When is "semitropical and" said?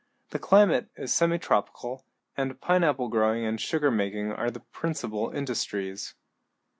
1.11-2.59